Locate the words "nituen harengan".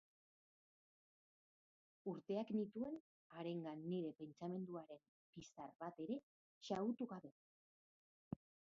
2.55-3.85